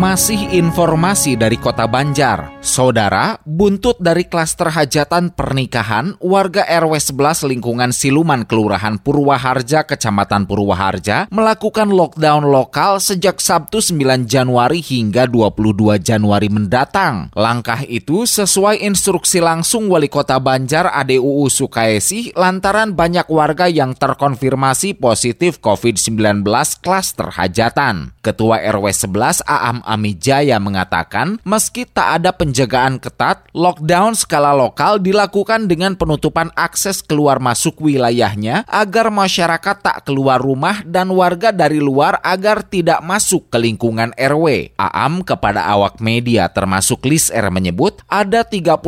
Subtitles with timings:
[0.00, 2.48] Masih informasi dari Kota Banjar.
[2.64, 11.28] Saudara, buntut dari klaster hajatan pernikahan, warga RW 11 lingkungan Siluman Kelurahan Purwaharja, Kecamatan Purwaharja,
[11.28, 17.28] melakukan lockdown lokal sejak Sabtu 9 Januari hingga 22 Januari mendatang.
[17.36, 24.96] Langkah itu sesuai instruksi langsung Wali Kota Banjar ADUU Sukaisi lantaran banyak warga yang terkonfirmasi
[24.96, 26.40] positif COVID-19
[26.80, 28.16] klaster hajatan.
[28.24, 35.66] Ketua RW 11 Aam Amijaya mengatakan, meski tak ada penjagaan ketat, lockdown skala lokal dilakukan
[35.66, 42.22] dengan penutupan akses keluar masuk wilayahnya agar masyarakat tak keluar rumah dan warga dari luar
[42.22, 44.76] agar tidak masuk ke lingkungan RW.
[44.78, 48.78] Aam kepada awak media termasuk Lis R menyebut ada 31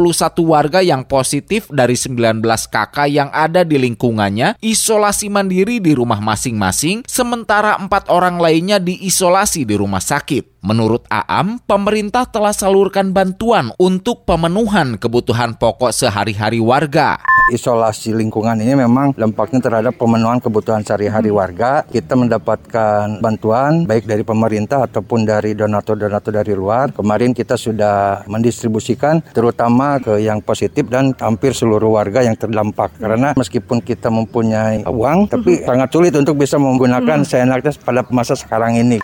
[0.44, 7.08] warga yang positif dari 19 kakak yang ada di lingkungannya isolasi mandiri di rumah masing-masing
[7.08, 10.62] sementara empat orang lainnya diisolasi di rumah sakit.
[10.62, 17.16] Menurut Aam, pemerintah telah salurkan bantuan untuk pemenuhan kebutuhan pokok sehari-hari warga.
[17.50, 21.82] Isolasi lingkungan ini memang dampaknya terhadap pemenuhan kebutuhan sehari-hari warga.
[21.88, 26.94] Kita mendapatkan bantuan baik dari pemerintah ataupun dari donatur-donatur dari luar.
[26.94, 32.94] Kemarin kita sudah mendistribusikan terutama ke yang positif dan hampir seluruh warga yang terdampak.
[33.00, 38.78] Karena meskipun kita mempunyai uang, tapi sangat sulit untuk bisa menggunakan seenaknya pada masa sekarang
[38.78, 39.02] ini.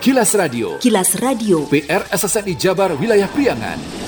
[0.00, 0.78] Kilas Radio.
[0.78, 1.66] Kilas Radio.
[1.66, 4.07] PR SSNI Jabar Wilayah Priangan.